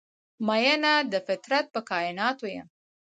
میینه 0.47 0.93
د 1.11 1.13
فطرت 1.27 1.65
په 1.73 1.79
کائیناتو 1.89 2.45
یم 2.55 2.67